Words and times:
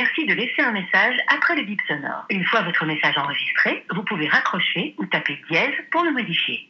suffit 0.00 0.26
de 0.26 0.34
laisser 0.34 0.62
un 0.62 0.72
message 0.72 1.16
après 1.34 1.56
le 1.56 1.62
bip 1.64 1.80
sonore. 1.86 2.24
Une 2.30 2.44
fois 2.44 2.62
votre 2.62 2.84
message 2.86 3.14
enregistré, 3.16 3.84
vous 3.94 4.02
pouvez 4.02 4.28
raccrocher 4.28 4.94
ou 4.98 5.06
taper 5.06 5.38
dièse 5.50 5.74
pour 5.90 6.02
le 6.04 6.12
modifier. 6.12 6.68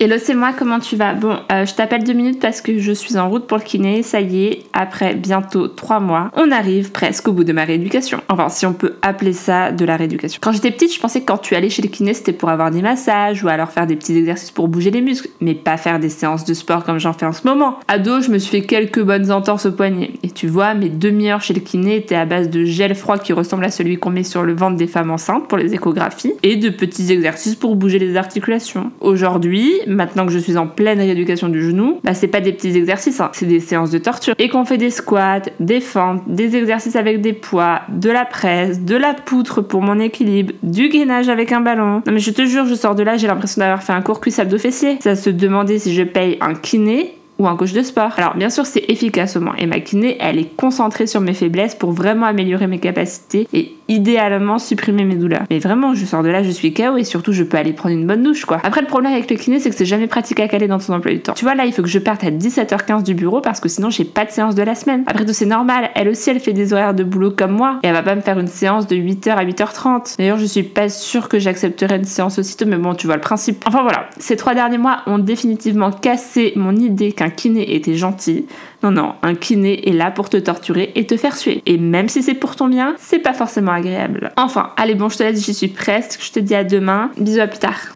Hello, 0.00 0.16
c'est 0.18 0.34
moi, 0.34 0.52
comment 0.52 0.80
tu 0.80 0.96
vas? 0.96 1.14
Bon, 1.14 1.40
euh, 1.52 1.64
je 1.64 1.74
t'appelle 1.74 2.02
deux 2.02 2.14
minutes 2.14 2.40
parce 2.40 2.60
que 2.60 2.78
je 2.78 2.92
suis 2.92 3.16
en 3.16 3.28
route 3.28 3.46
pour 3.46 3.58
le 3.58 3.62
kiné. 3.62 4.02
Ça 4.02 4.20
y 4.20 4.46
est, 4.46 4.62
après 4.72 5.14
bientôt 5.14 5.68
trois 5.68 6.00
mois, 6.00 6.30
on 6.34 6.50
arrive 6.50 6.90
presque 6.90 7.28
au 7.28 7.32
bout 7.32 7.44
de 7.44 7.52
ma 7.52 7.64
rééducation. 7.64 8.20
Enfin, 8.28 8.48
si 8.48 8.66
on 8.66 8.74
peut 8.74 8.96
appeler 9.02 9.32
ça 9.32 9.70
de 9.70 9.84
la 9.84 9.96
rééducation. 9.96 10.40
Quand 10.42 10.52
j'étais 10.52 10.72
petite, 10.72 10.94
je 10.94 11.00
pensais 11.00 11.20
que 11.20 11.26
quand 11.26 11.38
tu 11.38 11.54
allais 11.54 11.70
chez 11.70 11.82
le 11.82 11.88
kiné, 11.88 12.12
c'était 12.12 12.32
pour 12.32 12.48
avoir 12.48 12.70
des 12.70 12.82
massages 12.82 13.44
ou 13.44 13.48
alors 13.48 13.70
faire 13.70 13.86
des 13.86 13.96
petits 13.96 14.16
exercices 14.16 14.50
pour 14.50 14.68
bouger 14.68 14.90
les 14.90 15.00
muscles, 15.00 15.28
mais 15.40 15.54
pas 15.54 15.76
faire 15.76 16.00
des 16.00 16.10
séances 16.10 16.44
de 16.44 16.54
sport 16.54 16.84
comme 16.84 16.98
j'en 16.98 17.12
fais 17.12 17.26
en 17.26 17.32
ce 17.32 17.46
moment. 17.46 17.78
Ado, 17.86 18.20
je 18.20 18.30
me 18.30 18.38
suis 18.38 18.60
fait 18.60 18.66
quelques 18.66 19.00
bonnes 19.02 19.30
entorses 19.30 19.66
au 19.66 19.72
poignet. 19.72 20.12
Et 20.22 20.30
tu 20.30 20.48
vois, 20.48 20.74
mes 20.74 20.88
demi-heures 20.88 21.40
chez 21.40 21.54
le 21.54 21.60
kiné 21.60 21.96
étaient 21.96 22.16
à 22.16 22.24
base 22.24 22.50
de 22.50 22.63
gel 22.64 22.94
froid 22.94 23.18
qui 23.18 23.32
ressemble 23.32 23.64
à 23.64 23.70
celui 23.70 23.96
qu'on 23.96 24.10
met 24.10 24.22
sur 24.22 24.42
le 24.42 24.54
ventre 24.54 24.76
des 24.76 24.86
femmes 24.86 25.10
enceintes 25.10 25.48
pour 25.48 25.58
les 25.58 25.74
échographies 25.74 26.32
et 26.42 26.56
de 26.56 26.70
petits 26.70 27.12
exercices 27.12 27.54
pour 27.54 27.76
bouger 27.76 27.98
les 27.98 28.16
articulations. 28.16 28.92
Aujourd'hui, 29.00 29.72
maintenant 29.86 30.26
que 30.26 30.32
je 30.32 30.38
suis 30.38 30.56
en 30.56 30.66
pleine 30.66 30.98
rééducation 30.98 31.48
du 31.48 31.62
genou, 31.62 32.00
bah 32.04 32.14
c'est 32.14 32.28
pas 32.28 32.40
des 32.40 32.52
petits 32.52 32.76
exercices, 32.76 33.20
hein, 33.20 33.30
c'est 33.32 33.46
des 33.46 33.60
séances 33.60 33.90
de 33.90 33.98
torture. 33.98 34.34
Et 34.38 34.48
qu'on 34.48 34.64
fait 34.64 34.78
des 34.78 34.90
squats, 34.90 35.42
des 35.60 35.80
fentes, 35.80 36.22
des 36.26 36.56
exercices 36.56 36.96
avec 36.96 37.20
des 37.20 37.32
poids, 37.32 37.82
de 37.88 38.10
la 38.10 38.24
presse, 38.24 38.80
de 38.80 38.96
la 38.96 39.14
poutre 39.14 39.60
pour 39.60 39.82
mon 39.82 39.98
équilibre, 39.98 40.52
du 40.62 40.88
gainage 40.88 41.28
avec 41.28 41.52
un 41.52 41.60
ballon. 41.60 42.02
Non 42.06 42.12
mais 42.12 42.18
je 42.18 42.30
te 42.30 42.44
jure, 42.44 42.66
je 42.66 42.74
sors 42.74 42.94
de 42.94 43.02
là, 43.02 43.16
j'ai 43.16 43.26
l'impression 43.26 43.60
d'avoir 43.60 43.82
fait 43.82 43.92
un 43.92 44.02
court 44.02 44.20
cuisse 44.20 44.38
abdo 44.38 44.58
fessier. 44.58 44.98
Ça 45.00 45.16
se 45.16 45.30
demandait 45.30 45.78
si 45.78 45.94
je 45.94 46.02
paye 46.02 46.38
un 46.40 46.54
kiné 46.54 47.14
ou 47.38 47.48
un 47.48 47.56
coach 47.56 47.72
de 47.72 47.82
sport. 47.82 48.12
Alors 48.16 48.36
bien 48.36 48.50
sûr 48.50 48.66
c'est 48.66 48.84
efficace 48.88 49.36
au 49.36 49.40
moins 49.40 49.54
et 49.56 49.66
ma 49.66 49.80
kiné 49.80 50.16
elle 50.20 50.38
est 50.38 50.56
concentrée 50.56 51.06
sur 51.06 51.20
mes 51.20 51.34
faiblesses 51.34 51.74
pour 51.74 51.92
vraiment 51.92 52.26
améliorer 52.26 52.66
mes 52.66 52.78
capacités 52.78 53.48
et 53.52 53.72
idéalement 53.88 54.58
supprimer 54.58 55.04
mes 55.04 55.16
douleurs. 55.16 55.44
Mais 55.50 55.58
vraiment 55.58 55.94
je 55.94 56.04
sors 56.04 56.22
de 56.22 56.28
là 56.28 56.42
je 56.42 56.50
suis 56.50 56.72
KO 56.72 56.96
et 56.96 57.04
surtout 57.04 57.32
je 57.32 57.42
peux 57.42 57.56
aller 57.56 57.72
prendre 57.72 57.94
une 57.94 58.06
bonne 58.06 58.22
douche 58.22 58.44
quoi. 58.44 58.60
Après 58.62 58.80
le 58.80 58.86
problème 58.86 59.12
avec 59.12 59.30
le 59.30 59.36
kiné 59.36 59.60
c'est 59.60 59.70
que 59.70 59.76
c'est 59.76 59.84
jamais 59.84 60.06
pratique 60.06 60.40
à 60.40 60.48
caler 60.48 60.68
dans 60.68 60.78
ton 60.78 60.94
emploi 60.94 61.12
du 61.12 61.20
temps. 61.20 61.34
Tu 61.34 61.44
vois 61.44 61.54
là 61.54 61.66
il 61.66 61.72
faut 61.72 61.82
que 61.82 61.88
je 61.88 61.98
parte 61.98 62.24
à 62.24 62.30
17h15 62.30 63.02
du 63.02 63.14
bureau 63.14 63.40
parce 63.40 63.60
que 63.60 63.68
sinon 63.68 63.90
j'ai 63.90 64.04
pas 64.04 64.24
de 64.24 64.30
séance 64.30 64.54
de 64.54 64.62
la 64.62 64.74
semaine. 64.74 65.04
Après 65.06 65.24
tout 65.24 65.32
c'est 65.32 65.46
normal, 65.46 65.90
elle 65.94 66.08
aussi 66.08 66.30
elle 66.30 66.40
fait 66.40 66.52
des 66.52 66.72
horaires 66.72 66.94
de 66.94 67.04
boulot 67.04 67.30
comme 67.30 67.52
moi 67.52 67.78
et 67.82 67.88
elle 67.88 67.94
va 67.94 68.02
pas 68.02 68.14
me 68.14 68.20
faire 68.20 68.38
une 68.38 68.46
séance 68.46 68.86
de 68.86 68.96
8h 68.96 69.30
à 69.30 69.44
8h30. 69.44 70.16
D'ailleurs 70.18 70.38
je 70.38 70.46
suis 70.46 70.62
pas 70.62 70.88
sûre 70.88 71.28
que 71.28 71.38
j'accepterai 71.38 71.96
une 71.96 72.04
séance 72.04 72.38
aussitôt 72.38 72.66
mais 72.66 72.76
bon 72.76 72.94
tu 72.94 73.06
vois 73.06 73.16
le 73.16 73.22
principe. 73.22 73.64
Enfin 73.66 73.82
voilà, 73.82 74.08
ces 74.18 74.36
trois 74.36 74.54
derniers 74.54 74.78
mois 74.78 75.02
ont 75.06 75.18
définitivement 75.18 75.90
cassé 75.90 76.52
mon 76.56 76.74
idée 76.74 77.12
qu'un 77.12 77.30
kiné 77.30 77.74
était 77.74 77.94
gentil. 77.94 78.46
Non, 78.84 78.90
non, 78.90 79.14
un 79.22 79.34
kiné 79.34 79.88
est 79.88 79.94
là 79.94 80.10
pour 80.10 80.28
te 80.28 80.36
torturer 80.36 80.92
et 80.94 81.06
te 81.06 81.16
faire 81.16 81.38
suer. 81.38 81.62
Et 81.64 81.78
même 81.78 82.10
si 82.10 82.22
c'est 82.22 82.34
pour 82.34 82.54
ton 82.54 82.68
bien, 82.68 82.94
c'est 82.98 83.18
pas 83.18 83.32
forcément 83.32 83.72
agréable. 83.72 84.30
Enfin, 84.36 84.74
allez 84.76 84.94
bon, 84.94 85.08
je 85.08 85.16
te 85.16 85.22
laisse, 85.22 85.42
j'y 85.42 85.54
suis 85.54 85.68
presque. 85.68 86.22
Je 86.22 86.32
te 86.32 86.38
dis 86.38 86.54
à 86.54 86.64
demain. 86.64 87.10
Bisous 87.16 87.40
à 87.40 87.46
plus 87.46 87.60
tard. 87.60 87.94